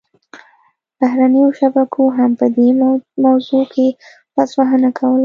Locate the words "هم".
2.17-2.31